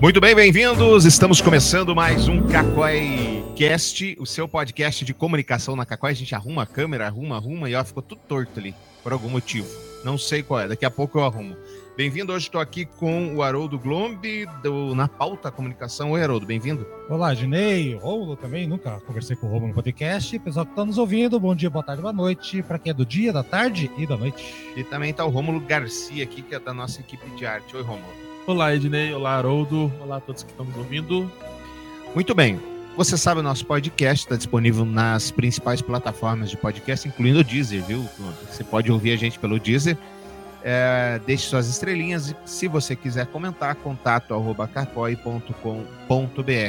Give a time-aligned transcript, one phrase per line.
[0.00, 1.06] Muito bem, bem-vindos.
[1.06, 6.10] Estamos começando mais um Cacói Cast, o seu podcast de comunicação na Cacói.
[6.10, 9.30] A gente arruma a câmera, arruma, arruma e ó, ficou tudo torto ali, por algum
[9.30, 9.66] motivo.
[10.04, 11.56] Não sei qual é, daqui a pouco eu arrumo.
[11.96, 16.10] Bem-vindo, hoje estou aqui com o Haroldo Glombe, do Na Pauta Comunicação.
[16.10, 16.86] Oi, Haroldo, bem-vindo.
[17.08, 20.38] Olá, Ginei, Rolo também, nunca conversei com o Romulo no podcast.
[20.40, 23.06] Pessoal que está nos ouvindo, bom dia, boa tarde, boa noite, para quem é do
[23.06, 24.44] dia, da tarde e da noite.
[24.76, 27.74] E também está o Rômulo Garcia aqui, que é da nossa equipe de arte.
[27.74, 28.35] Oi, Rômulo.
[28.46, 29.12] Olá, Ednei.
[29.12, 29.92] Olá, Haroldo.
[30.00, 31.28] Olá a todos que estão nos ouvindo.
[32.14, 32.60] Muito bem.
[32.96, 37.82] Você sabe, o nosso podcast está disponível nas principais plataformas de podcast, incluindo o Deezer,
[37.82, 38.08] viu?
[38.48, 39.98] Você pode ouvir a gente pelo Deezer.
[40.62, 44.32] É, deixe suas estrelinhas e se você quiser comentar, contato
[44.72, 45.52] carpoi.com.br.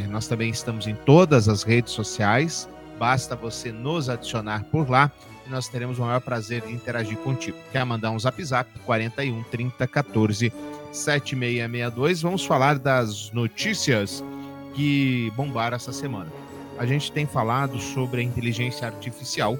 [0.09, 5.11] Nós também estamos em todas as redes sociais, basta você nos adicionar por lá
[5.45, 7.57] e nós teremos o maior prazer em interagir contigo.
[7.71, 10.51] Quer mandar um zap zap 41 30 14
[10.91, 12.21] 7662.
[12.21, 14.23] Vamos falar das notícias
[14.73, 16.31] que bombaram essa semana.
[16.77, 19.57] A gente tem falado sobre a inteligência artificial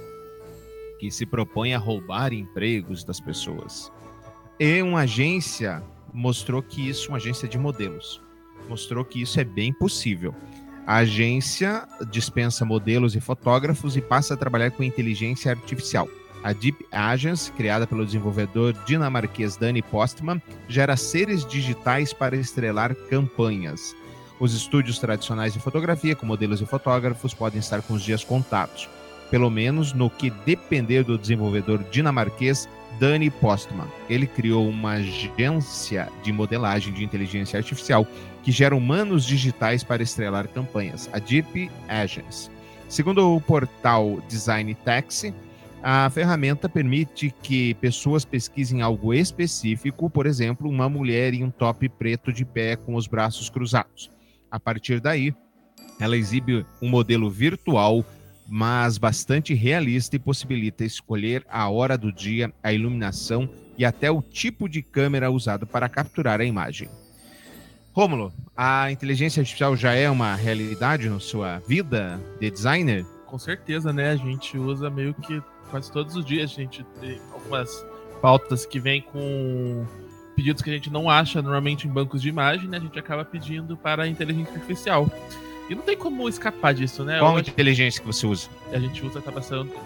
[1.00, 3.92] que se propõe a roubar empregos das pessoas.
[4.59, 5.83] E uma agência
[6.14, 8.22] mostrou que isso, uma agência de modelos,
[8.67, 10.33] mostrou que isso é bem possível.
[10.86, 16.08] A agência dispensa modelos e fotógrafos e passa a trabalhar com inteligência artificial.
[16.48, 23.94] A Deep Agents, criada pelo desenvolvedor dinamarquês Danny Postman, gera seres digitais para estrelar campanhas.
[24.39, 28.88] Os estúdios tradicionais de fotografia, com modelos e fotógrafos, podem estar com os dias contados,
[29.30, 33.88] pelo menos no que depender do desenvolvedor dinamarquês Danny Postman.
[34.09, 38.08] Ele criou uma agência de modelagem de inteligência artificial
[38.42, 42.50] que gera humanos digitais para estrelar campanhas, a Deep Agents.
[42.88, 45.34] Segundo o portal Design Taxi,
[45.81, 51.88] a ferramenta permite que pessoas pesquisem algo específico, por exemplo, uma mulher em um top
[51.89, 54.09] preto de pé com os braços cruzados.
[54.50, 55.33] A partir daí,
[56.00, 58.04] ela exibe um modelo virtual,
[58.48, 64.21] mas bastante realista e possibilita escolher a hora do dia, a iluminação e até o
[64.21, 66.89] tipo de câmera usado para capturar a imagem.
[67.94, 73.04] Rômulo, a inteligência artificial já é uma realidade na sua vida de designer?
[73.26, 74.11] Com certeza, né?
[74.11, 76.52] A gente usa meio que quase todos os dias.
[76.52, 77.86] A gente tem algumas
[78.22, 79.86] pautas que vêm com
[80.36, 82.78] pedidos que a gente não acha normalmente em bancos de imagem, né?
[82.78, 85.10] A gente acaba pedindo para a inteligência artificial.
[85.70, 87.20] E não tem como escapar disso, né?
[87.20, 88.48] Qual Hoje, inteligência que você usa?
[88.72, 89.32] A gente usa, tá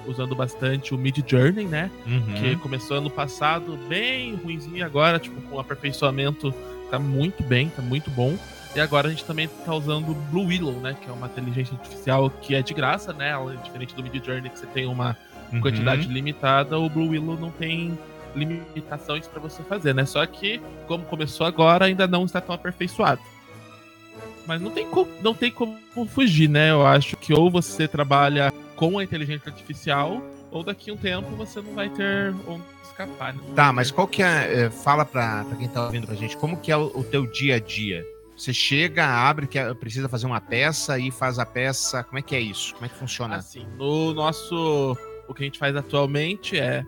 [0.06, 1.90] usando bastante o Mid Journey, né?
[2.06, 2.34] Uhum.
[2.36, 6.54] Que começou ano passado bem ruimzinho agora, tipo, com aperfeiçoamento
[6.92, 8.38] tá muito bem, tá muito bom.
[8.76, 10.96] E agora a gente também tá usando o Blue Willow, né?
[11.02, 13.30] Que é uma inteligência artificial que é de graça, né?
[13.30, 15.18] Ela é diferente do Mid Journey, que você tem uma
[15.52, 15.62] uhum.
[15.62, 17.98] quantidade limitada, o Blue Willow não tem
[18.36, 20.06] limitações para você fazer, né?
[20.06, 23.22] Só que, como começou agora, ainda não está tão aperfeiçoado.
[24.48, 26.72] Mas não tem, como, não tem como fugir, né?
[26.72, 31.30] Eu acho que ou você trabalha com a inteligência artificial, ou daqui a um tempo
[31.36, 33.34] você não vai ter onde escapar.
[33.34, 33.42] Né?
[33.56, 34.64] Tá, mas qual que é.
[34.64, 37.26] é fala pra, pra quem tá ouvindo pra gente, como que é o, o teu
[37.26, 38.06] dia a dia?
[38.36, 42.04] Você chega, abre, que precisa fazer uma peça e faz a peça.
[42.04, 42.74] Como é que é isso?
[42.74, 43.36] Como é que funciona?
[43.36, 44.98] Assim, no nosso
[45.28, 46.86] o que a gente faz atualmente é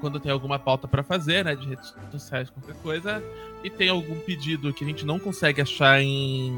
[0.00, 3.22] quando tem alguma pauta para fazer, né, de redes sociais, qualquer coisa,
[3.64, 6.56] e tem algum pedido que a gente não consegue achar em,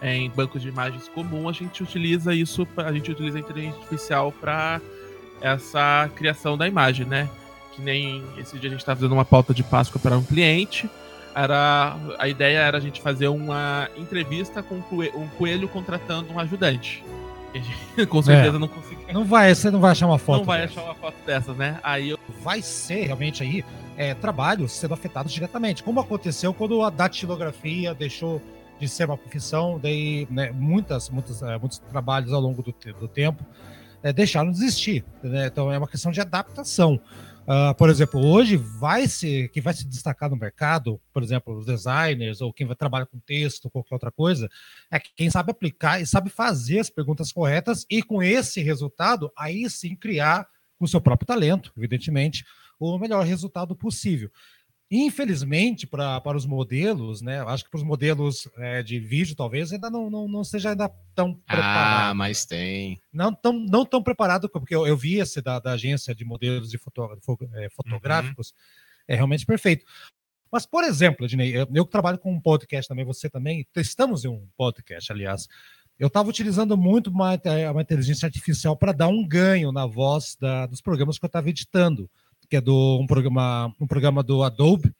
[0.00, 4.30] em bancos de imagens comum, a gente utiliza isso, a gente utiliza a inteligência artificial
[4.32, 4.80] para
[5.40, 7.28] essa criação da imagem, né?
[7.74, 10.88] Que nem esse dia a gente estava fazendo uma pauta de Páscoa para um cliente.
[11.34, 17.02] Era, a ideia era a gente fazer uma entrevista com um coelho contratando um ajudante.
[18.08, 18.58] com certeza é.
[18.58, 19.12] não conseguiu.
[19.12, 20.38] Não vai, você não vai achar uma foto.
[20.38, 20.80] Não vai dessa.
[20.80, 21.78] achar uma foto dessas, né?
[21.82, 22.18] Aí eu...
[22.42, 23.64] vai ser realmente aí
[23.96, 28.40] é, trabalhos sendo afetados diretamente, como aconteceu quando a datilografia deixou
[28.80, 33.06] de ser uma profissão, daí né, muitas, muitas, é, muitos trabalhos ao longo do, do
[33.06, 33.44] tempo
[34.02, 35.04] é, deixaram de existir.
[35.22, 35.46] Né?
[35.46, 37.00] Então é uma questão de adaptação.
[37.42, 41.66] Uh, por exemplo, hoje vai se quem vai se destacar no mercado, por exemplo, os
[41.66, 44.48] designers ou quem vai trabalhar com texto, qualquer outra coisa,
[44.90, 49.68] é quem sabe aplicar e sabe fazer as perguntas corretas e com esse resultado aí
[49.68, 50.46] sim criar
[50.78, 52.44] com seu próprio talento, evidentemente,
[52.78, 54.30] o melhor resultado possível.
[54.94, 57.40] Infelizmente, pra, para os modelos, né?
[57.40, 60.86] Acho que para os modelos é, de vídeo, talvez, ainda não, não, não seja ainda
[61.14, 62.10] tão preparado.
[62.10, 63.00] Ah, mas tem.
[63.10, 66.68] Não tão, não tão preparado, porque eu, eu vi esse da, da agência de modelos
[66.70, 68.54] de é, fotográficos, uhum.
[69.08, 69.86] é realmente perfeito.
[70.52, 74.26] Mas, por exemplo, Ednei, eu, eu que trabalho com um podcast também, você também, estamos
[74.26, 75.48] em um podcast, aliás.
[75.98, 77.40] Eu estava utilizando muito uma,
[77.70, 81.48] uma inteligência artificial para dar um ganho na voz da, dos programas que eu estava
[81.48, 82.10] editando
[82.52, 84.94] que é do um programa, um programa do Adobe,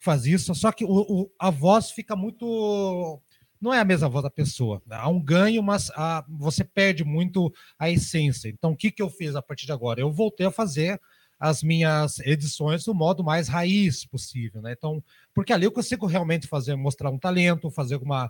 [0.00, 3.22] faz isso, só que o, o, a voz fica muito.
[3.60, 4.82] Não é a mesma voz da pessoa.
[4.90, 8.48] Há um ganho, mas a, você perde muito a essência.
[8.48, 10.00] Então, o que, que eu fiz a partir de agora?
[10.00, 11.00] Eu voltei a fazer
[11.38, 14.74] as minhas edições do modo mais raiz possível, né?
[14.76, 15.00] Então,
[15.32, 18.28] porque ali eu consigo realmente fazer, mostrar um talento, fazer uma,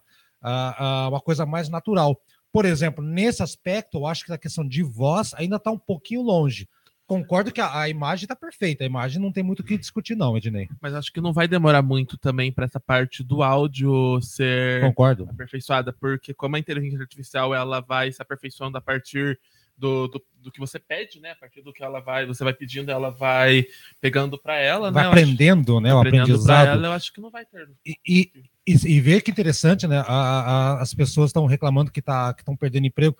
[1.08, 2.20] uma coisa mais natural.
[2.52, 6.20] Por exemplo, nesse aspecto, eu acho que a questão de voz ainda está um pouquinho
[6.20, 6.68] longe
[7.08, 8.84] concordo que a, a imagem está perfeita.
[8.84, 10.68] A imagem não tem muito o que discutir, não, Ednei.
[10.80, 15.26] Mas acho que não vai demorar muito também para essa parte do áudio ser concordo.
[15.30, 19.40] aperfeiçoada, porque como a inteligência artificial ela vai se aperfeiçoando a partir
[19.78, 21.30] do, do, do, que você pede, né?
[21.30, 23.64] A partir do que ela vai, você vai pedindo, ela vai
[24.00, 25.08] pegando para ela, vai né?
[25.08, 25.94] aprendendo, acho, né?
[25.94, 26.68] O aprendizado.
[26.68, 27.70] Ela, eu acho que não vai ter.
[27.86, 28.32] E, e,
[28.66, 30.04] e, e ver que interessante, né?
[30.06, 33.16] A, a, as pessoas estão reclamando que tá, estão perdendo emprego.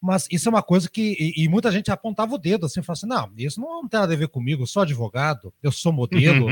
[0.00, 1.16] Mas isso é uma coisa que.
[1.18, 4.12] E, e muita gente apontava o dedo assim, falava assim: não, isso não tem nada
[4.12, 6.46] a ver comigo, eu sou advogado, eu sou modelo.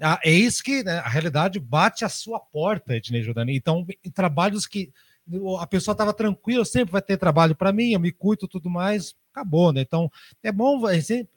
[0.00, 3.56] ah, é isso que né, a realidade bate a sua porta, Ednei Jordani.
[3.56, 4.92] Então, trabalhos que
[5.58, 9.14] a pessoa estava tranquila, sempre vai ter trabalho para mim, eu me cuido tudo mais,
[9.32, 9.80] acabou, né?
[9.80, 10.10] Então,
[10.42, 10.80] é bom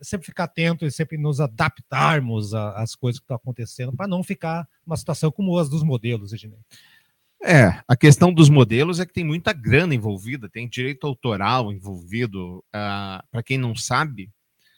[0.01, 4.67] sempre ficar atento e sempre nos adaptarmos às coisas que estão acontecendo, para não ficar
[4.85, 6.59] uma situação como as dos modelos, Ednei.
[7.43, 12.57] É, a questão dos modelos é que tem muita grana envolvida, tem direito autoral envolvido.
[12.57, 14.29] Uh, ah, para quem não sabe,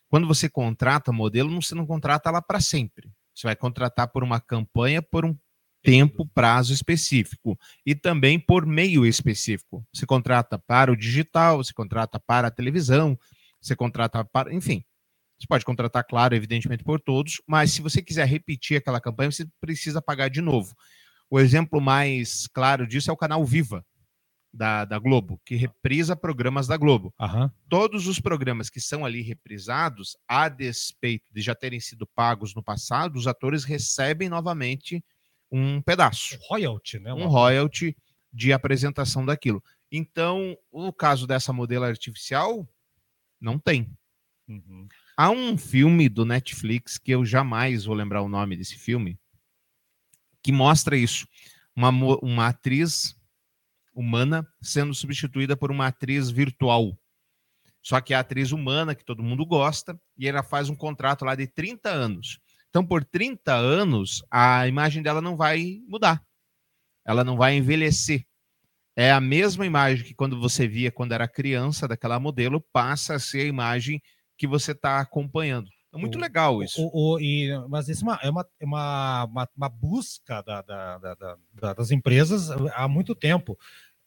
[0.08, 3.10] quando você contrata modelo, você não contrata ela para sempre.
[3.34, 5.36] Você vai contratar por uma campanha por um
[5.82, 9.84] tempo, prazo específico e também por meio específico.
[9.92, 13.18] Você contrata para o digital, você contrata para a televisão,
[13.60, 14.84] você contrata para, enfim.
[15.40, 19.48] Você pode contratar, claro, evidentemente por todos, mas se você quiser repetir aquela campanha, você
[19.60, 20.76] precisa pagar de novo.
[21.32, 23.86] O exemplo mais claro disso é o canal Viva,
[24.54, 27.14] da, da Globo, que reprisa programas da Globo.
[27.18, 27.50] Uhum.
[27.70, 32.62] Todos os programas que são ali reprisados, a despeito de já terem sido pagos no
[32.62, 35.02] passado, os atores recebem novamente
[35.50, 36.36] um pedaço.
[36.36, 37.14] Um royalty, né?
[37.14, 37.96] Um royalty
[38.32, 39.64] de apresentação daquilo.
[39.90, 42.68] Então, o caso dessa modelo artificial,
[43.40, 43.90] não tem.
[44.50, 44.86] Uhum.
[45.16, 49.18] Há um filme do Netflix que eu jamais vou lembrar o nome desse filme,
[50.44, 51.28] que mostra isso.
[51.76, 53.16] Uma, uma atriz
[53.94, 56.98] humana sendo substituída por uma atriz virtual.
[57.82, 61.36] Só que a atriz humana, que todo mundo gosta, e ela faz um contrato lá
[61.36, 62.40] de 30 anos.
[62.70, 66.24] Então, por 30 anos, a imagem dela não vai mudar.
[67.06, 68.26] Ela não vai envelhecer.
[68.96, 73.20] É a mesma imagem que quando você via quando era criança daquela modelo, passa a
[73.20, 74.02] ser a imagem
[74.38, 75.70] que você está acompanhando.
[75.94, 76.82] É muito o, legal isso.
[76.82, 80.62] O, o, e, mas isso é uma, é uma, é uma, uma, uma busca da,
[80.62, 83.60] da, da, das empresas há muito tempo.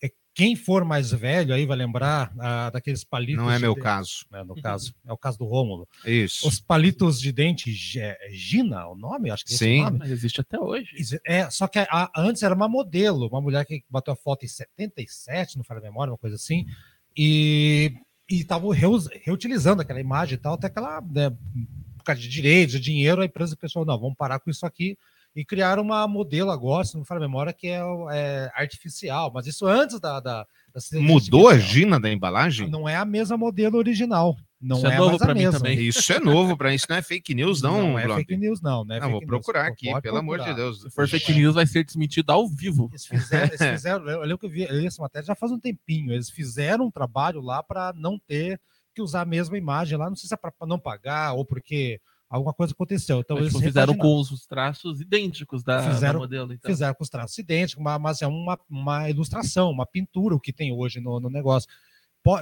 [0.03, 3.45] É, quem for mais velho aí vai lembrar ah, daqueles palitos.
[3.45, 4.25] Não é meu caso.
[4.33, 5.87] É, no caso, é o caso do Rômulo.
[6.07, 6.49] Isso.
[6.49, 9.31] Os palitos de dente Gina, o nome?
[9.31, 9.99] Acho que é Sim, nome.
[9.99, 10.89] mas existe até hoje.
[11.27, 14.49] É, só que a, antes era uma modelo, uma mulher que bateu a foto em
[14.49, 16.67] 77, não falo a memória, uma coisa assim.
[17.15, 17.95] E
[18.35, 21.31] e estavam reutilizando aquela imagem e tal, até aquela, né,
[21.97, 24.99] por causa de direitos, de dinheiro, a empresa pensou, não, vamos parar com isso aqui,
[25.37, 27.81] e criaram uma modelo agora, se não me falo a memória, que é,
[28.13, 30.21] é artificial, mas isso antes da...
[30.21, 32.69] da, da Mudou a Gina da embalagem?
[32.69, 34.37] Não é a mesma modelo original.
[34.65, 35.79] Não isso é, é novo para mim também.
[35.85, 37.89] Isso é novo para isso não é fake news não.
[37.89, 38.99] Não é fake news não, né?
[38.99, 40.19] Não, vou procurar aqui, pelo procurar.
[40.21, 40.81] amor de Deus.
[40.81, 42.89] Se for fake news vai ser desmentido ao vivo.
[42.91, 46.13] Eles fizeram, eles fizeram eu lembro que eu vi essa matéria já faz um tempinho.
[46.13, 48.59] Eles fizeram um trabalho lá para não ter
[48.95, 52.01] que usar a mesma imagem lá, não sei se é para não pagar ou porque
[52.31, 53.21] alguma coisa aconteceu.
[53.21, 56.53] Então mas, eles tipo, fizeram com os traços idênticos da, fizeram, da modelo.
[56.55, 56.71] Então.
[56.71, 60.53] Fizeram com os traços idênticos, mas, mas é uma, uma ilustração, uma pintura o que
[60.53, 61.69] tem hoje no, no negócio.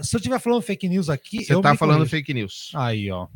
[0.03, 1.45] Se eu estiver falando fake news aqui.
[1.45, 2.71] Você está falando fake news.
[2.75, 3.27] Aí, ó.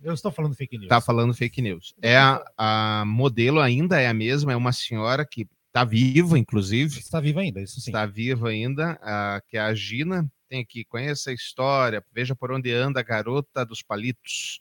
[0.00, 0.84] Eu estou falando fake news.
[0.84, 1.94] Está falando fake news.
[2.00, 6.98] É a, a modelo ainda é a mesma, é uma senhora que está viva, inclusive.
[6.98, 7.90] Está viva ainda, isso sim.
[7.90, 10.30] Está viva ainda, a, que é a Gina.
[10.48, 14.60] Tem aqui, conheça a história, veja por onde anda a garota dos palitos.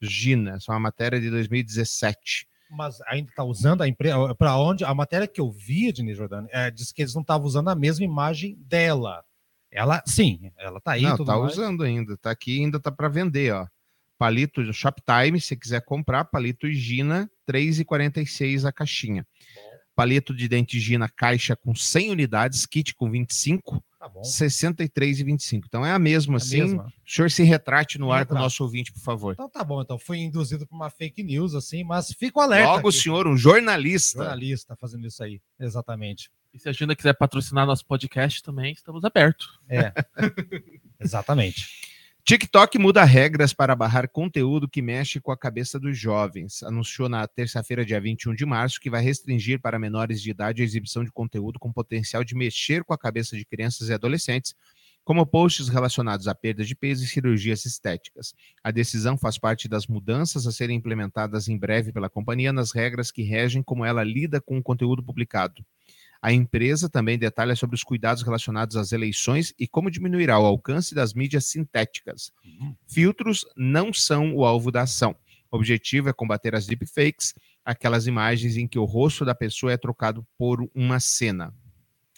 [0.00, 4.34] Gina, essa é uma matéria de 2017 mas ainda está usando a empresa.
[4.34, 4.84] Para onde?
[4.84, 7.74] A matéria que eu vi, Dini Jordani, é, diz que eles não estavam usando a
[7.74, 9.24] mesma imagem dela.
[9.78, 11.02] Ela, sim, ela tá aí.
[11.02, 11.52] Não, tá mais.
[11.52, 13.64] usando ainda, tá aqui, ainda tá para vender, ó.
[14.18, 19.24] Palito Shoptime, se quiser comprar, palito Gina, 3,46 a caixinha.
[19.94, 25.62] Palito de dente Gina, caixa com 100 unidades, kit com 25, tá 63,25.
[25.66, 26.62] Então é a mesma, é assim.
[26.62, 26.92] Mesma.
[27.06, 29.34] O senhor se retrate no ar com o nosso ouvinte, por favor.
[29.34, 32.66] Então tá bom, então fui induzido por uma fake news, assim, mas fico alerta.
[32.66, 32.88] Logo aqui.
[32.88, 34.18] o senhor, um jornalista.
[34.18, 36.32] Jornalista fazendo isso aí, exatamente.
[36.52, 39.58] E se a Gina quiser patrocinar nosso podcast também, estamos abertos.
[39.68, 39.92] É.
[40.98, 41.66] Exatamente.
[42.28, 46.62] TikTok muda regras para barrar conteúdo que mexe com a cabeça dos jovens.
[46.62, 50.64] Anunciou na terça-feira, dia 21 de março, que vai restringir para menores de idade a
[50.64, 54.54] exibição de conteúdo com potencial de mexer com a cabeça de crianças e adolescentes,
[55.04, 58.34] como posts relacionados à perda de peso e cirurgias estéticas.
[58.62, 63.10] A decisão faz parte das mudanças a serem implementadas em breve pela companhia nas regras
[63.10, 65.64] que regem como ela lida com o conteúdo publicado.
[66.20, 70.94] A empresa também detalha sobre os cuidados relacionados às eleições e como diminuirá o alcance
[70.94, 72.32] das mídias sintéticas.
[72.44, 72.74] Uhum.
[72.88, 75.14] Filtros não são o alvo da ação.
[75.50, 77.34] O objetivo é combater as deepfakes,
[77.64, 81.54] aquelas imagens em que o rosto da pessoa é trocado por uma cena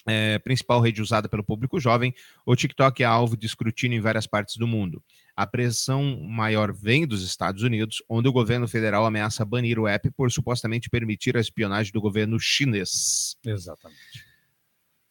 [0.06, 2.14] é, principal rede usada pelo público jovem,
[2.44, 5.02] o TikTok é alvo de escrutínio em várias partes do mundo.
[5.36, 10.10] A pressão maior vem dos Estados Unidos, onde o governo federal ameaça banir o app
[10.10, 13.36] por supostamente permitir a espionagem do governo chinês.
[13.44, 14.24] Exatamente.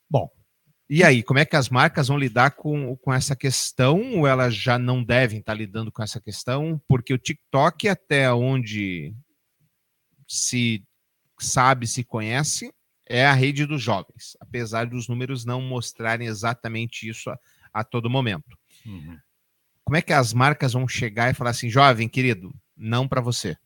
[0.09, 0.29] Bom.
[0.89, 4.17] E aí, como é que as marcas vão lidar com, com essa questão?
[4.17, 6.81] Ou elas já não devem estar lidando com essa questão?
[6.87, 9.13] Porque o TikTok, até onde
[10.27, 10.83] se
[11.39, 12.73] sabe, se conhece,
[13.05, 17.39] é a rede dos jovens, apesar dos números não mostrarem exatamente isso a,
[17.73, 18.57] a todo momento.
[18.85, 19.17] Uhum.
[19.89, 23.57] Como é que as marcas vão chegar e falar assim, jovem, querido, não para você?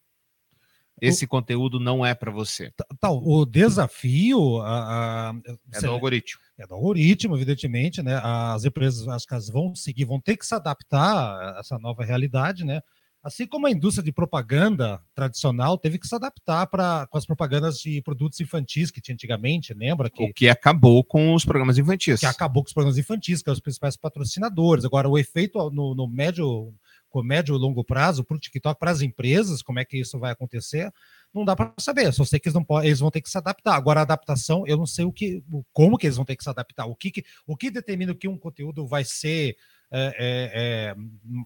[1.01, 1.27] Esse o...
[1.27, 2.71] conteúdo não é para você.
[2.97, 5.33] Tá, o desafio a, a,
[5.73, 6.39] é do algoritmo.
[6.57, 8.21] É do algoritmo, evidentemente, né?
[8.23, 12.63] As empresas, as casas vão seguir, vão ter que se adaptar a essa nova realidade,
[12.63, 12.79] né?
[13.23, 17.77] Assim como a indústria de propaganda tradicional teve que se adaptar para com as propagandas
[17.77, 20.09] de produtos infantis que tinha antigamente, lembra?
[20.09, 22.19] Que, o que acabou com os programas infantis.
[22.19, 24.83] Que acabou com os programas infantis, que eram os principais patrocinadores.
[24.83, 26.73] Agora, o efeito no, no médio,
[27.07, 30.19] com médio e longo prazo para o TikTok, para as empresas, como é que isso
[30.19, 30.91] vai acontecer,
[31.33, 32.13] não dá para saber.
[32.13, 33.75] Só sei que eles, não podem, eles vão ter que se adaptar.
[33.75, 36.49] Agora, a adaptação, eu não sei o que, como que eles vão ter que se
[36.49, 36.85] adaptar.
[36.85, 39.57] O que, que o que determina que um conteúdo vai ser
[39.91, 40.95] é, é, é,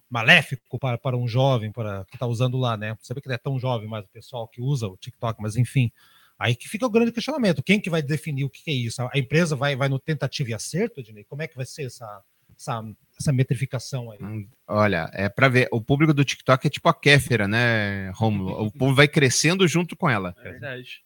[0.08, 2.96] maléfico para, para um jovem para que está usando lá, né?
[3.14, 5.92] Vê que ele é tão jovem, mas o pessoal que usa o TikTok, mas enfim.
[6.38, 7.62] Aí que fica o grande questionamento.
[7.62, 9.02] Quem que vai definir o que, que é isso?
[9.02, 11.24] A empresa vai, vai no tentativa e acerto, Ednei?
[11.24, 12.22] Como é que vai ser essa,
[12.56, 12.82] essa,
[13.20, 14.18] essa metrificação aí?
[14.20, 15.68] Hum, olha, é para ver.
[15.72, 18.66] O público do TikTok é tipo a Kéfera, né, Romulo?
[18.66, 20.34] O povo vai crescendo junto com ela.
[20.38, 21.02] É verdade.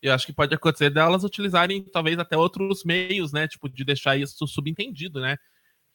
[0.00, 3.48] Eu acho que pode acontecer delas utilizarem talvez até outros meios, né?
[3.48, 5.36] Tipo, de deixar isso subentendido, né?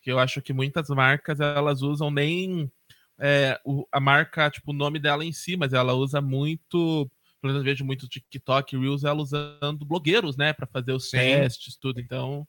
[0.01, 2.71] que eu acho que muitas marcas elas usam nem
[3.19, 7.09] é, o, a marca, tipo, o nome dela em si, mas ela usa muito,
[7.41, 11.17] pelo menos vejo muito TikTok Reels, ela usando blogueiros, né, para fazer os Sim.
[11.17, 11.99] testes, tudo.
[11.99, 12.47] Então,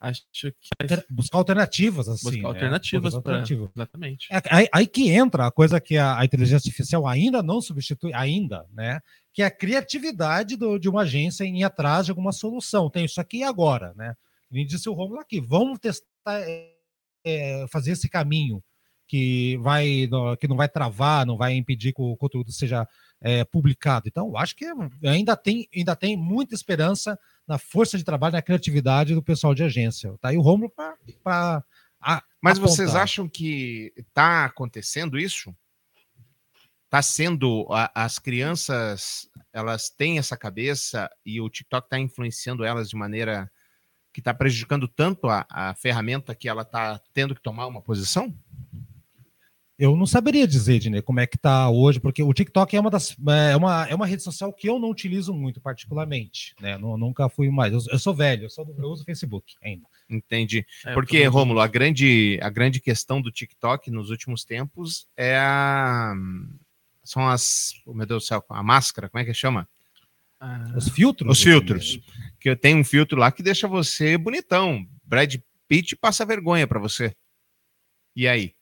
[0.00, 0.52] acho que
[1.10, 3.42] buscar alternativas assim buscar alternativas, é, pra...
[3.42, 4.26] exatamente.
[4.32, 8.12] É, aí, aí, que entra a coisa que a, a, inteligência artificial ainda não substitui
[8.14, 9.00] ainda né?
[9.32, 12.90] Que é a criatividade do, de uma agência em ir atrás de alguma solução.
[12.90, 14.14] Tem isso aqui agora né?
[14.50, 15.40] Nem disse o Romulo aqui.
[15.40, 16.42] Vamos testar
[17.24, 18.62] é, fazer esse caminho
[19.06, 22.86] que vai que não vai travar, não vai impedir que o conteúdo seja
[23.20, 24.08] é, publicado.
[24.08, 24.64] Então, acho que
[25.04, 29.62] ainda tem, ainda tem muita esperança na força de trabalho, na criatividade do pessoal de
[29.62, 30.16] agência.
[30.20, 30.72] Tá aí o Romulo
[31.22, 31.64] para.
[32.42, 32.76] Mas apontar.
[32.76, 35.54] vocês acham que está acontecendo isso?
[36.86, 37.66] Está sendo.
[37.70, 43.50] A, as crianças elas têm essa cabeça e o TikTok está influenciando elas de maneira
[44.12, 48.34] que está prejudicando tanto a, a ferramenta que ela está tendo que tomar uma posição?
[49.80, 52.90] Eu não saberia dizer, Dine, como é que está hoje, porque o TikTok é uma
[52.90, 53.16] das
[53.50, 56.74] é uma, é uma rede social que eu não utilizo muito particularmente, né?
[56.74, 57.72] Eu nunca fui mais.
[57.72, 59.86] Eu, eu sou velho, eu, sou, eu uso Facebook ainda.
[60.06, 60.66] Entendi.
[60.84, 66.12] É, porque, Rômulo, a grande, a grande questão do TikTok nos últimos tempos é a.
[67.02, 67.72] São as.
[67.86, 69.66] Oh, meu Deus do céu, a máscara, como é que chama?
[70.38, 71.38] Ah, os filtros?
[71.38, 71.98] Os filtros.
[72.38, 74.86] Que tem um filtro lá que deixa você bonitão.
[75.02, 77.14] Brad Pitt passa vergonha para você.
[78.14, 78.52] E aí?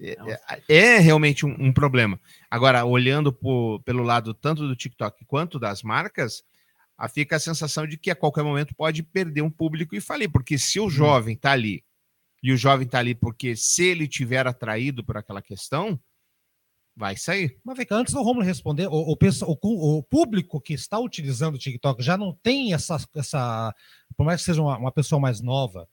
[0.00, 0.16] É,
[0.68, 2.20] é, é realmente um, um, problema.
[2.50, 6.44] Agora, olhando por, pelo lado tanto do TikTok quanto das marcas,
[6.98, 10.30] a fica a sensação de que a qualquer momento pode perder um público e falir,
[10.30, 10.90] porque se o uhum.
[10.90, 11.82] jovem está ali,
[12.42, 15.98] e o jovem está ali porque se ele tiver atraído por aquela questão,
[16.98, 17.60] Vai sair.
[17.62, 21.56] Mas vem cá, antes do Romulo responder, o, o, o, o, público que está utilizando
[21.56, 23.74] o TikTok já não tem essa, essa
[24.16, 25.86] por mais que seja uma, uma pessoa mais nova,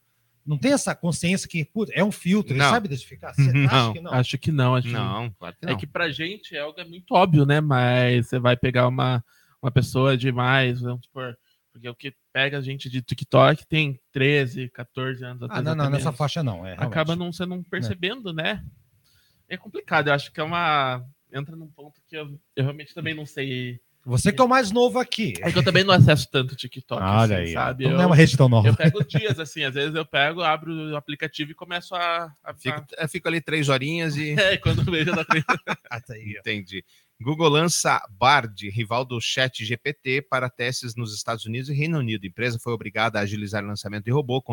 [0.45, 2.65] não tem essa consciência que putz, é um filtro, não.
[2.65, 3.33] ele sabe identificar?
[3.33, 3.69] Você não.
[3.69, 4.13] Acha que não?
[4.13, 4.75] Acho que não.
[4.75, 5.75] Acho não, claro que é não.
[5.75, 7.62] É que pra gente é algo é muito óbvio, né?
[7.62, 9.23] Mas você vai pegar uma,
[9.62, 11.38] uma pessoa de mais, vamos supor,
[11.71, 15.47] porque o que pega a gente de TikTok tem 13, 14 anos.
[15.50, 16.65] Ah, não, não, nessa faixa não.
[16.65, 18.33] É, Acaba não, você não percebendo, é.
[18.33, 18.63] né?
[19.53, 20.07] é complicado.
[20.07, 21.05] Eu acho que é uma.
[21.31, 24.72] Entra num ponto que eu, eu realmente também não sei Você que é o mais
[24.72, 25.33] novo aqui.
[25.41, 27.86] É que eu também não acesso tanto TikTok, Olha assim, aí, sabe?
[27.86, 28.67] Não eu, é uma rede tão nova.
[28.67, 32.33] Eu pego dias, assim, às vezes eu pego, abro o aplicativo e começo a...
[32.43, 33.07] a fico, a...
[33.07, 34.33] fico ali três horinhas e...
[34.43, 35.45] É, quando vejo da três...
[35.89, 36.83] Ah, tá Entendi.
[37.22, 42.25] Google lança Bard, rival do Chat GPT, para testes nos Estados Unidos e Reino Unido.
[42.25, 44.43] A empresa foi obrigada a agilizar o lançamento de robô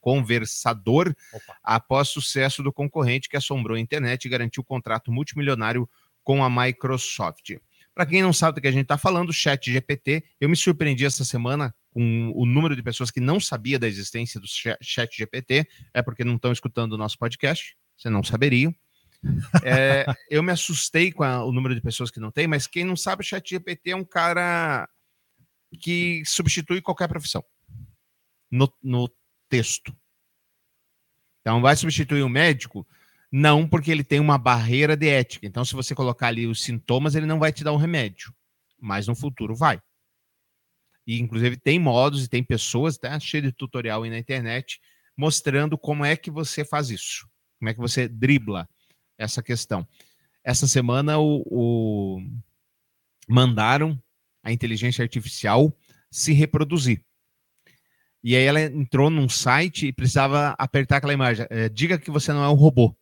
[0.00, 1.56] conversador Opa.
[1.62, 5.86] após sucesso do concorrente que assombrou a internet e garantiu o contrato multimilionário
[6.22, 7.56] com a Microsoft.
[7.94, 10.56] Para quem não sabe do que a gente está falando, o Chat GPT, eu me
[10.56, 15.16] surpreendi essa semana com o número de pessoas que não sabia da existência do Chat
[15.16, 18.74] GPT, é porque não estão escutando o nosso podcast, você não saberia.
[19.62, 22.84] É, eu me assustei com a, o número de pessoas que não tem, mas quem
[22.84, 24.88] não sabe, o Chat GPT é um cara
[25.80, 27.44] que substitui qualquer profissão
[28.50, 29.08] no, no
[29.48, 29.96] texto.
[31.40, 32.86] Então, vai substituir um médico?
[33.36, 35.44] Não, porque ele tem uma barreira de ética.
[35.44, 38.32] Então, se você colocar ali os sintomas, ele não vai te dar um remédio.
[38.80, 39.82] Mas no futuro vai.
[41.04, 44.80] E, inclusive, tem modos e tem pessoas, tá cheio de tutorial aí na internet,
[45.16, 47.28] mostrando como é que você faz isso.
[47.58, 48.68] Como é que você dribla
[49.18, 49.84] essa questão.
[50.44, 52.20] Essa semana, o, o
[53.28, 54.00] mandaram
[54.44, 55.76] a inteligência artificial
[56.08, 57.04] se reproduzir.
[58.22, 61.48] E aí ela entrou num site e precisava apertar aquela imagem.
[61.50, 62.96] É, diga que você não é um robô.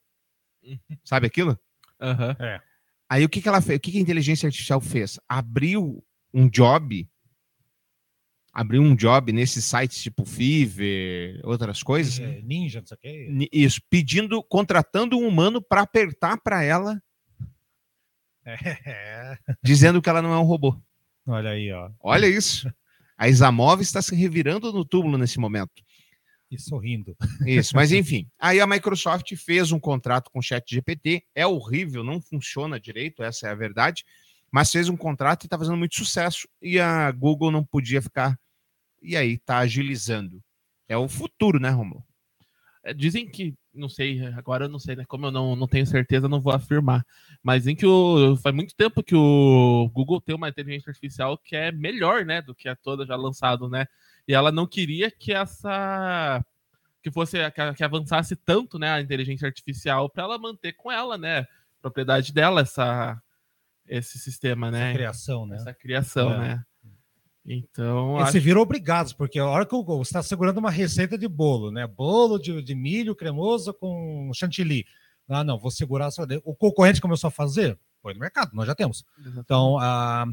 [1.05, 1.59] Sabe aquilo?
[2.01, 2.47] Uhum.
[2.47, 2.61] É.
[3.09, 3.77] Aí o que, que ela fez?
[3.77, 5.21] O que, que a inteligência artificial fez?
[5.29, 6.03] Abriu
[6.33, 7.09] um job,
[8.53, 12.19] abriu um job nesses sites tipo Fiverr, outras coisas.
[12.19, 13.49] É, ninja, não sei o que.
[13.53, 17.03] Isso, pedindo, contratando um humano para apertar para ela,
[18.45, 19.37] é.
[19.63, 20.81] dizendo que ela não é um robô.
[21.27, 21.91] Olha aí, ó.
[22.01, 22.73] Olha isso.
[23.17, 25.83] A Isamov está se revirando no túmulo nesse momento
[26.55, 27.17] e sorrindo.
[27.47, 28.29] Isso, mas enfim.
[28.39, 33.49] Aí a Microsoft fez um contrato com o ChatGPT, é horrível, não funciona direito, essa
[33.49, 34.05] é a verdade,
[34.51, 36.47] mas fez um contrato e está fazendo muito sucesso.
[36.61, 38.39] E a Google não podia ficar.
[39.01, 40.43] E aí está agilizando.
[40.89, 42.05] É o futuro, né, Romulo?
[42.85, 45.05] É, dizem que, não sei, agora eu não sei, né?
[45.07, 47.07] Como eu não, não tenho certeza, não vou afirmar.
[47.43, 51.55] Mas em que o, faz muito tempo que o Google tem uma inteligência artificial que
[51.55, 53.87] é melhor, né, do que a toda já lançado, né?
[54.27, 56.45] E ela não queria que essa
[57.03, 61.19] que fosse que, que avançasse tanto, né, a inteligência artificial para ela manter com ela,
[61.19, 61.47] né,
[61.81, 63.21] propriedade dela essa
[63.87, 64.89] esse sistema, né?
[64.89, 65.57] Essa criação, né?
[65.57, 66.39] Essa criação, é.
[66.39, 66.65] né?
[67.45, 68.19] Então.
[68.19, 68.41] E acho...
[68.41, 71.87] viram obrigados, porque a hora que você está segurando uma receita de bolo, né?
[71.87, 74.87] Bolo de, de milho cremoso com chantilly.
[75.29, 76.09] Ah, não, vou segurar.
[76.45, 77.79] O concorrente começou a fazer?
[78.01, 79.05] Foi no mercado, nós já temos.
[79.19, 79.41] Exatamente.
[79.41, 80.27] Então, a,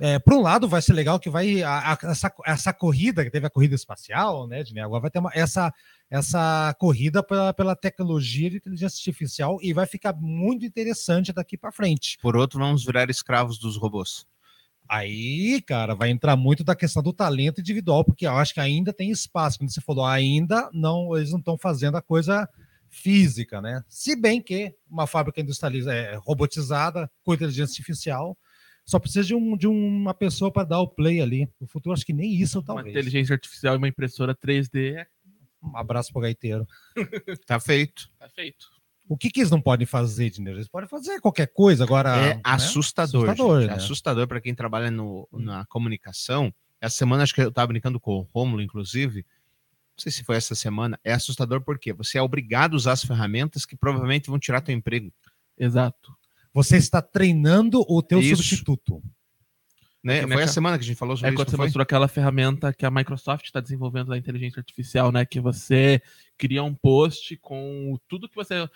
[0.00, 3.30] é, por um lado, vai ser legal que vai a, a, essa, essa corrida, que
[3.30, 4.82] teve a corrida espacial, né, Ednei?
[4.82, 5.72] Agora vai ter uma, essa,
[6.08, 11.70] essa corrida pela, pela tecnologia de inteligência artificial e vai ficar muito interessante daqui para
[11.70, 12.16] frente.
[12.22, 14.26] Por outro, vamos virar escravos dos robôs.
[14.88, 18.94] Aí, cara, vai entrar muito da questão do talento individual, porque eu acho que ainda
[18.94, 19.58] tem espaço.
[19.58, 22.48] Como você falou, ainda não, eles não estão fazendo a coisa
[22.88, 23.84] física, né?
[23.86, 28.36] Se bem que uma fábrica industrializada, é, robotizada com inteligência artificial
[28.90, 31.48] só precisa de, um, de uma pessoa para dar o play ali.
[31.60, 32.86] No futuro, acho que nem isso, talvez.
[32.86, 34.96] Uma inteligência artificial e uma impressora 3D.
[34.96, 35.06] É
[35.62, 36.66] um abraço pro gaiteiro.
[37.46, 38.10] tá feito.
[38.18, 38.66] Tá feito.
[39.08, 40.58] O que, que eles não podem fazer, dinheiro?
[40.58, 42.16] Eles podem fazer qualquer coisa agora.
[42.16, 42.40] É né?
[42.42, 43.28] assustador.
[43.28, 43.72] Assustador, né?
[43.74, 46.52] assustador para quem trabalha no, na comunicação.
[46.80, 49.20] Essa semana, acho que eu estava brincando com o Romulo, inclusive.
[49.20, 50.98] Não sei se foi essa semana.
[51.04, 54.74] É assustador porque você é obrigado a usar as ferramentas que provavelmente vão tirar teu
[54.74, 55.12] emprego.
[55.56, 56.12] Exato.
[56.52, 58.36] Você está treinando o teu isso.
[58.36, 59.02] substituto.
[60.02, 60.26] Né?
[60.26, 61.34] Foi a semana que a gente falou sobre é isso.
[61.34, 61.66] É quando você foi?
[61.66, 65.26] mostrou aquela ferramenta que a Microsoft está desenvolvendo da inteligência artificial, né?
[65.26, 66.00] Que você
[66.38, 68.66] cria um post com tudo que você.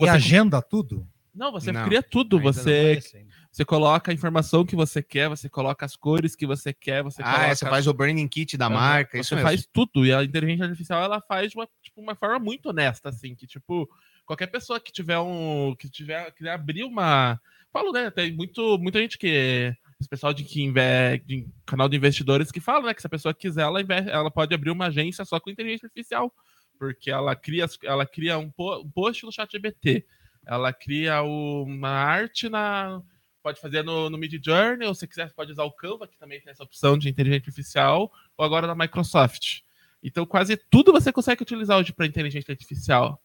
[0.00, 1.06] E agenda tudo?
[1.34, 2.40] Não, você não, cria tudo.
[2.40, 6.72] Você, é você coloca a informação que você quer, você coloca as cores que você
[6.72, 7.56] quer, você ah, coloca...
[7.56, 9.48] você faz o branding kit da marca, isso Você mesmo.
[9.48, 10.06] faz tudo.
[10.06, 13.46] E a inteligência artificial ela faz de uma, tipo, uma forma muito honesta, assim, que
[13.46, 13.88] tipo
[14.24, 15.74] qualquer pessoa que tiver um.
[15.78, 16.30] que tiver.
[16.32, 17.40] que abrir uma.
[17.72, 18.10] Falo, né?
[18.10, 19.74] Tem muito, muita gente que.
[20.00, 21.46] Esse pessoal de que investe.
[21.66, 22.94] canal de investidores que fala, né?
[22.94, 25.86] Que se a pessoa quiser, ela, investe, ela pode abrir uma agência só com inteligência
[25.86, 26.32] artificial.
[26.78, 30.04] Porque ela cria, ela cria um, um post no chat GBT.
[30.46, 33.00] Ela cria uma arte na.
[33.42, 36.40] Pode fazer no, no Mid Journey, ou se quiser, pode usar o Canva, que também
[36.40, 39.60] tem essa opção de inteligência artificial, ou agora da Microsoft.
[40.02, 43.22] Então, quase tudo você consegue utilizar hoje para inteligência artificial.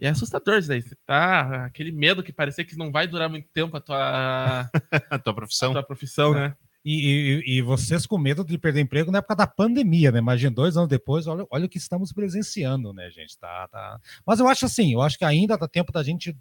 [0.00, 0.80] E é assustador isso daí.
[0.80, 1.66] Você tá.
[1.66, 4.70] Aquele medo que parecia que não vai durar muito tempo a tua.
[5.10, 5.70] a tua profissão.
[5.70, 6.54] A tua profissão, né?
[6.84, 10.20] E, e, e, vocês com medo de perder emprego na época da pandemia, né?
[10.20, 13.36] Imagina, dois anos depois, olha, olha o que estamos presenciando, né, gente?
[13.36, 14.00] Tá, tá...
[14.24, 16.34] Mas eu acho assim, eu acho que ainda dá tempo da gente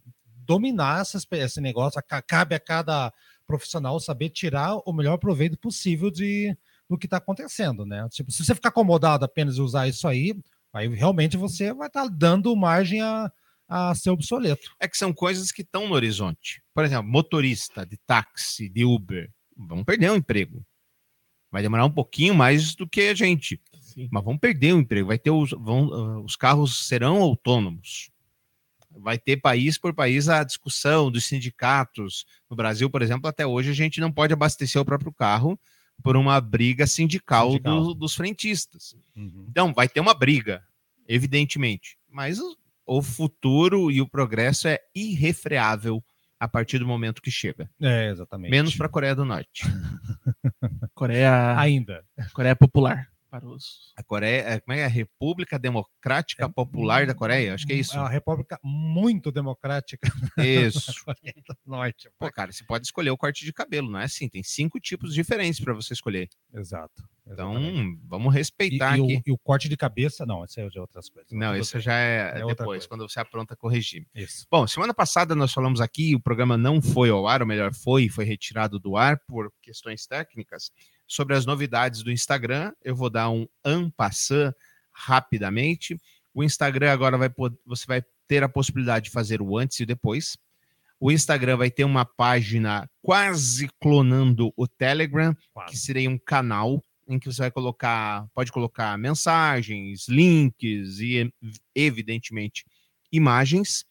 [0.45, 2.01] dominar essas, esse negócio.
[2.25, 3.11] Cabe a cada
[3.45, 6.55] profissional saber tirar o melhor proveito possível de,
[6.89, 8.07] do que está acontecendo, né?
[8.09, 10.33] Tipo, se você ficar acomodado apenas usar isso aí,
[10.71, 13.31] aí realmente você vai estar tá dando margem a,
[13.67, 14.73] a ser obsoleto.
[14.79, 16.61] É que são coisas que estão no horizonte.
[16.73, 20.65] Por exemplo, motorista de táxi, de Uber, vão perder o um emprego.
[21.51, 23.61] Vai demorar um pouquinho mais do que a gente.
[23.81, 24.07] Sim.
[24.11, 25.07] Mas vão perder o emprego.
[25.07, 28.09] Vai ter os, vão, os carros serão autônomos.
[28.99, 32.25] Vai ter país por país a discussão dos sindicatos.
[32.49, 35.59] No Brasil, por exemplo, até hoje a gente não pode abastecer o próprio carro
[36.03, 37.83] por uma briga sindical, sindical.
[37.83, 38.95] Do, dos frentistas.
[39.15, 39.45] Uhum.
[39.49, 40.63] Então, vai ter uma briga,
[41.07, 41.97] evidentemente.
[42.09, 42.39] Mas
[42.87, 46.03] o, futuro e o progresso é irrefreável
[46.39, 47.69] a partir do momento que chega.
[47.81, 48.51] É, exatamente.
[48.51, 49.63] Menos para a Coreia do Norte.
[50.93, 52.03] Coreia ainda.
[52.33, 53.93] Coreia Popular para os.
[53.95, 57.53] A Coreia, é, como é, é a República Democrática é, Popular da Coreia?
[57.53, 57.95] Acho que é isso.
[57.95, 60.09] É uma república muito democrática.
[60.37, 60.93] Isso.
[61.65, 62.09] Norte.
[62.17, 64.27] Pô, cara, você pode escolher o corte de cabelo, não é assim?
[64.29, 66.29] Tem cinco tipos diferentes para você escolher.
[66.53, 67.07] Exato.
[67.31, 68.99] Então, vamos respeitar e.
[68.99, 71.31] E o, e o, corte de cabeça, não, esse é de outras coisas.
[71.31, 74.07] Não, isso já é, é depois, quando você apronta regime.
[74.15, 74.47] Isso.
[74.49, 78.07] Bom, semana passada nós falamos aqui, o programa não foi ao ar, ou melhor, foi,
[78.07, 80.71] foi retirado do ar por questões técnicas
[81.05, 82.71] sobre as novidades do Instagram.
[82.83, 84.53] Eu vou dar um ampassant
[84.91, 85.99] rapidamente.
[86.33, 87.29] O Instagram agora vai
[87.65, 90.37] você vai ter a possibilidade de fazer o antes e o depois.
[90.99, 95.71] O Instagram vai ter uma página quase clonando o Telegram, quase.
[95.71, 101.31] que seria um canal em que você vai colocar, pode colocar mensagens, links e
[101.75, 102.65] evidentemente
[103.11, 103.85] imagens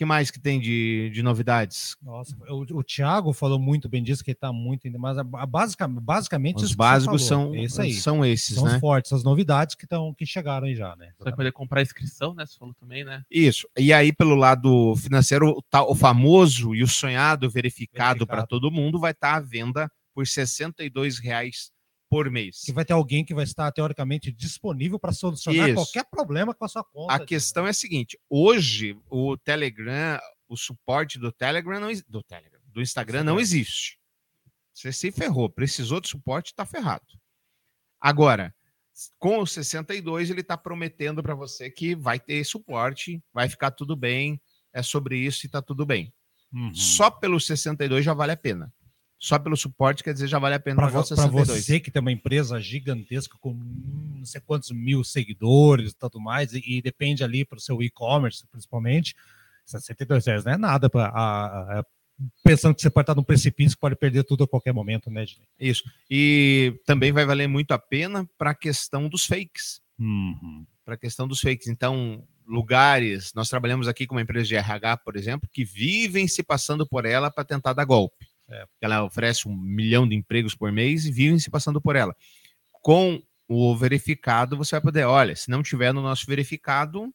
[0.00, 1.94] que mais que tem de, de novidades?
[2.00, 5.86] Nossa, o, o Thiago falou muito bem disso, que está muito, mas a, a, basic,
[5.86, 7.68] basicamente os básicos são, aí.
[7.92, 8.76] são esses, são né?
[8.76, 11.12] os fortes, as novidades que, tão, que chegaram aí já, né?
[11.18, 12.46] Você vai poder comprar inscrição, né?
[12.46, 13.22] Você falou também, né?
[13.30, 13.68] Isso.
[13.78, 18.26] E aí, pelo lado financeiro, o, o famoso e o sonhado verificado, verificado.
[18.26, 21.70] para todo mundo vai estar tá à venda por R$ 62,00
[22.10, 22.62] por mês.
[22.64, 25.76] Que vai ter alguém que vai estar teoricamente disponível para solucionar Isso.
[25.76, 27.14] qualquer problema com a sua conta.
[27.14, 30.18] A questão é a seguinte: hoje o Telegram,
[30.48, 33.96] o suporte do Telegram não do Telegram, do Instagram não existe.
[34.74, 37.06] Você se ferrou, precisou de suporte, está ferrado.
[38.00, 38.52] Agora,
[39.18, 43.94] com o 62 ele está prometendo para você que vai ter suporte, vai ficar tudo
[43.94, 44.40] bem,
[44.72, 46.12] é sobre isso e está tudo bem.
[46.52, 46.74] Uhum.
[46.74, 48.72] Só pelo 62 já vale a pena
[49.20, 50.88] só pelo suporte, quer dizer, já vale a pena para
[51.28, 56.54] você que tem uma empresa gigantesca com não sei quantos mil seguidores e tudo mais,
[56.54, 59.14] e, e depende ali para o seu e-commerce, principalmente,
[59.66, 61.84] 62 reais não é nada para
[62.42, 65.46] pensando que você pode estar num precipício pode perder tudo a qualquer momento, né, Ednei?
[65.58, 65.84] Isso.
[66.10, 69.80] E também vai valer muito a pena para a questão dos fakes.
[69.98, 70.66] Uhum.
[70.84, 71.68] Para a questão dos fakes.
[71.68, 76.42] Então, lugares, nós trabalhamos aqui com uma empresa de RH, por exemplo, que vivem se
[76.42, 78.29] passando por ela para tentar dar golpe.
[78.50, 82.14] É, ela oferece um milhão de empregos por mês e vivem se passando por ela.
[82.82, 87.12] Com o verificado, você vai poder, olha, se não tiver no nosso verificado.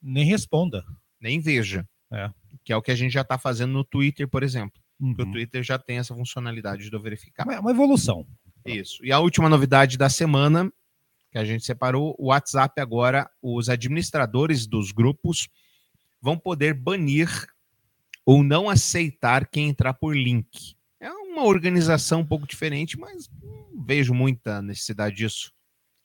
[0.00, 0.84] Nem responda.
[1.20, 1.88] Nem veja.
[2.10, 2.30] É.
[2.64, 4.80] Que é o que a gente já está fazendo no Twitter, por exemplo.
[5.00, 5.14] Uhum.
[5.18, 7.50] o Twitter já tem essa funcionalidade do verificado.
[7.50, 8.26] É uma evolução.
[8.64, 9.04] Isso.
[9.04, 10.72] E a última novidade da semana,
[11.30, 15.48] que a gente separou, o WhatsApp agora, os administradores dos grupos
[16.20, 17.28] vão poder banir
[18.24, 20.76] ou não aceitar quem entrar por link.
[21.00, 25.52] É uma organização um pouco diferente, mas não vejo muita necessidade disso.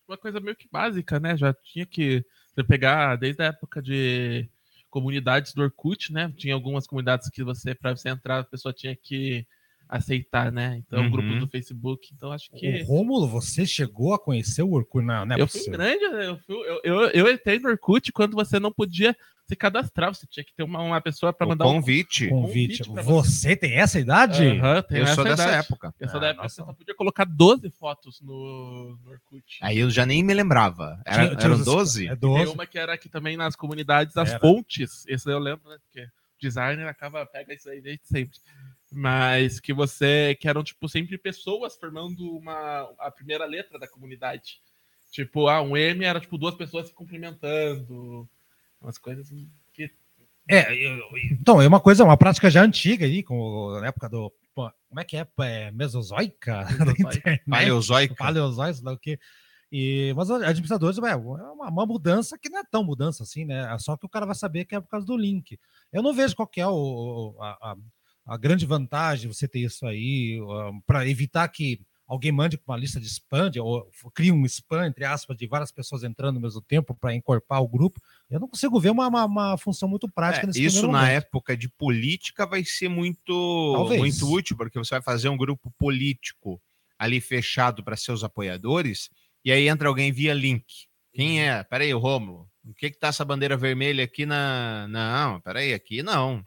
[0.08, 1.36] Uma coisa meio que básica, né?
[1.38, 2.25] Já tinha que
[2.67, 4.49] pegar desde a época de
[4.89, 6.34] comunidades do Orkut, né?
[6.38, 9.45] Tinha algumas comunidades que você, para você entrar, a pessoa tinha que
[9.89, 10.82] aceitar, né?
[10.86, 11.12] Então, uhum.
[11.12, 12.10] grupos do Facebook.
[12.13, 12.82] Então, acho que.
[12.82, 15.06] Ô, Rômulo, você chegou a conhecer o Orkut?
[15.06, 18.36] Não, não é eu fui grande, eu, fui, eu, eu, eu, entrei no Orkut quando
[18.36, 19.15] você não podia
[19.47, 22.26] se cadastrar, você tinha que ter uma, uma pessoa para mandar convite.
[22.26, 22.84] um convite.
[22.84, 23.50] convite você.
[23.50, 24.43] você tem essa idade?
[24.43, 25.65] Uhum, eu essa sou dessa idade.
[25.65, 25.95] época.
[26.00, 29.58] Eu sou ah, da época você só podia colocar 12 fotos no, no Orkut.
[29.62, 31.02] Aí eu já nem me lembrava.
[31.06, 32.08] Era, tinha, eram 12?
[32.08, 32.43] É 12.
[32.43, 34.39] tem uma que era aqui também nas comunidades, as era.
[34.39, 35.06] fontes.
[35.08, 35.78] Esse eu lembro, né?
[35.82, 36.08] Porque
[36.41, 38.38] designer acaba, pega isso aí desde sempre
[38.91, 44.62] mas que você que eram tipo sempre pessoas formando uma a primeira letra da comunidade.
[45.12, 48.28] Tipo, ah, um M era tipo duas pessoas se cumprimentando,
[48.82, 49.30] umas coisas
[49.73, 49.91] que
[50.50, 50.65] é,
[51.30, 55.04] então, é uma coisa, uma prática já antiga aí, com na época do como é
[55.04, 56.65] que é, é mesozoica,
[57.47, 59.19] paleozoica, paleozoica, lá o que.
[59.69, 63.71] E, mas administradores é uma, uma, mudança que não é tão mudança assim, né?
[63.73, 65.60] É só que o cara vai saber que é por causa do link.
[65.91, 67.76] Eu não vejo qual é o, a, a,
[68.27, 70.37] a grande vantagem você ter isso aí,
[70.85, 75.03] para evitar que alguém mande uma lista de spam, de, ou cria um spam, entre
[75.05, 78.01] aspas, de várias pessoas entrando ao mesmo tempo para encorpar o grupo.
[78.29, 81.11] Eu não consigo ver uma, uma, uma função muito prática é, nesse Isso na momento.
[81.11, 86.61] época de política vai ser muito, muito útil, porque você vai fazer um grupo político
[86.97, 89.09] ali fechado para seus apoiadores,
[89.43, 90.65] e aí entra alguém via link.
[91.13, 91.63] Quem é?
[91.63, 92.49] Peraí, Rômulo.
[92.65, 94.87] O que que tá essa bandeira vermelha aqui na.
[94.89, 96.43] Não, peraí, aqui não.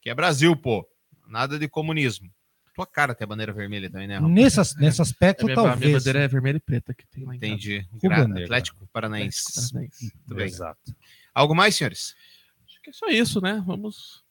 [0.00, 0.89] Aqui é Brasil, pô.
[1.30, 2.30] Nada de comunismo.
[2.74, 4.16] Tua cara tem a bandeira vermelha também, né?
[4.18, 4.34] Rômulo?
[4.34, 5.80] Nesse, nesse aspecto, A minha, a talvez.
[5.80, 7.34] minha bandeira é vermelha e preta que tem lá.
[7.34, 7.86] Entendi.
[8.02, 8.22] Gra-.
[8.22, 9.40] Atlético Paranaense.
[9.48, 10.04] Atlético Paranaense.
[10.04, 10.46] Muito bem.
[10.46, 10.96] Exato.
[11.34, 12.14] Algo mais, senhores?
[12.66, 13.62] Acho que é só isso, né?
[13.66, 14.22] Vamos.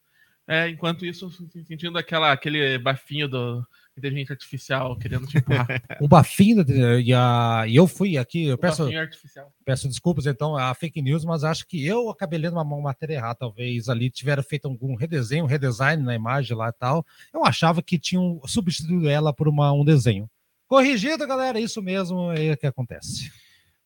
[0.47, 1.29] É, enquanto isso,
[1.67, 3.63] sentindo aquela, aquele bafinho do
[3.99, 5.67] inteligência artificial querendo te empurrar.
[6.01, 6.65] O bafinho,
[6.99, 9.53] e, a, e eu fui aqui, eu O peço, artificial.
[9.63, 13.15] peço desculpas então a fake news, mas acho que eu acabei lendo uma, uma matéria
[13.15, 17.05] errada, talvez ali tiveram feito algum redesenho, redesign na imagem lá e tal.
[17.33, 20.29] Eu achava que tinham substituído ela por uma, um desenho.
[20.67, 23.31] Corrigido, galera, isso mesmo é o que acontece.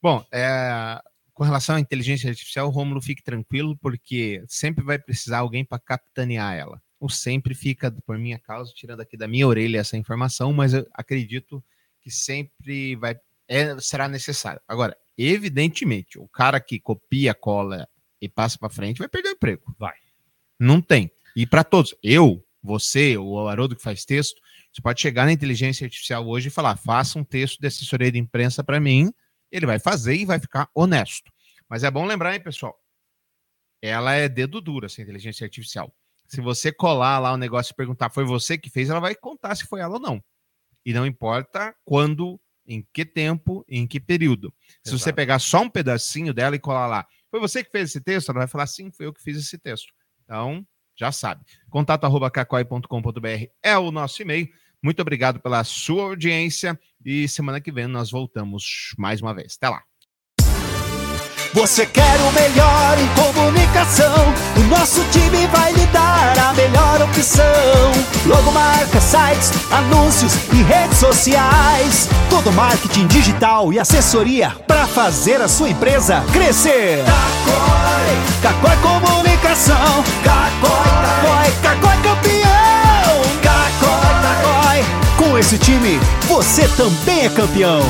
[0.02, 0.99] Bom, é,
[1.34, 5.80] com relação à inteligência artificial, o Rômulo fique tranquilo, porque sempre vai precisar alguém para
[5.80, 6.82] capitanear ela.
[7.10, 11.63] Sempre fica, por minha causa, tirando aqui da minha orelha essa informação, mas eu acredito
[12.02, 13.16] que sempre vai
[13.48, 14.62] é, será necessário.
[14.68, 17.88] Agora, evidentemente, o cara que copia, cola
[18.22, 19.76] e passa para frente vai perder o emprego.
[19.78, 19.96] Vai.
[20.60, 21.12] Não tem.
[21.36, 25.86] E para todos, eu, você, o Haroldo que faz texto, você pode chegar na inteligência
[25.86, 29.13] artificial hoje e falar: faça um texto de assessoria de imprensa para mim.
[29.52, 31.32] Ele vai fazer e vai ficar honesto.
[31.70, 32.80] Mas é bom lembrar, hein, pessoal?
[33.82, 35.94] Ela é dedo duro, essa inteligência artificial.
[36.34, 39.54] Se você colar lá o negócio e perguntar, foi você que fez, ela vai contar
[39.54, 40.19] se foi ela ou não.
[40.84, 44.52] E não importa quando, em que tempo, em que período.
[44.84, 45.15] Se você Exato.
[45.15, 48.30] pegar só um pedacinho dela e colar lá, foi você que fez esse texto?
[48.30, 49.93] Ela vai falar, sim, foi eu que fiz esse texto.
[50.24, 50.65] Então,
[50.98, 51.46] já sabe.
[51.69, 52.32] Contato arroba
[53.62, 54.50] é o nosso e-mail.
[54.82, 59.56] Muito obrigado pela sua audiência e semana que vem nós voltamos mais uma vez.
[59.56, 59.84] Até lá.
[61.54, 64.34] Você quer o melhor em comunicação?
[64.58, 67.44] O nosso time vai lhe dar a melhor opção.
[68.26, 72.10] Logomarca, sites, anúncios e redes sociais.
[72.28, 77.04] Todo marketing digital e assessoria para fazer a sua empresa crescer.
[77.06, 80.04] Cacói, Cacói Comunicação.
[80.24, 83.22] Cacói, Cacói, Cacói campeão.
[83.44, 84.86] Cacói, Cacói.
[85.18, 87.84] Com esse time, você também é campeão.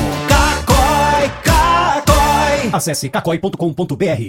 [2.74, 4.24] Acesse cacói.com.br.